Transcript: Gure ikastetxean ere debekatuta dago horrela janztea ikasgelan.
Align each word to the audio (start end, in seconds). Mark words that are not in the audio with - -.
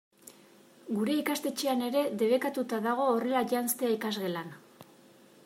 Gure 0.99 1.17
ikastetxean 1.23 1.83
ere 1.89 2.03
debekatuta 2.23 2.81
dago 2.87 3.07
horrela 3.11 3.45
janztea 3.53 3.93
ikasgelan. 3.99 4.53